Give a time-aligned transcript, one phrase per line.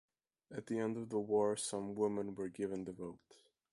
[0.49, 3.43] At the end of the war some women were given the vote.